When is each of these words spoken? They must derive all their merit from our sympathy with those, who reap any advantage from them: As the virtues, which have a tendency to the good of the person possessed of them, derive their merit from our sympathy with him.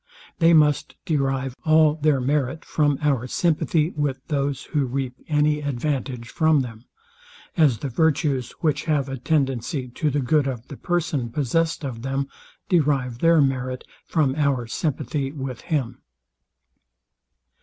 They 0.39 0.51
must 0.51 0.95
derive 1.05 1.55
all 1.63 1.93
their 1.93 2.19
merit 2.19 2.65
from 2.65 2.97
our 3.03 3.27
sympathy 3.27 3.91
with 3.91 4.19
those, 4.29 4.63
who 4.63 4.87
reap 4.87 5.13
any 5.27 5.61
advantage 5.61 6.29
from 6.29 6.61
them: 6.61 6.85
As 7.55 7.77
the 7.77 7.87
virtues, 7.87 8.49
which 8.61 8.85
have 8.85 9.07
a 9.07 9.17
tendency 9.19 9.89
to 9.89 10.09
the 10.09 10.19
good 10.21 10.47
of 10.47 10.69
the 10.69 10.75
person 10.77 11.29
possessed 11.29 11.83
of 11.85 12.01
them, 12.01 12.29
derive 12.67 13.19
their 13.19 13.41
merit 13.41 13.83
from 14.07 14.33
our 14.33 14.65
sympathy 14.65 15.31
with 15.31 15.61
him. 15.61 16.01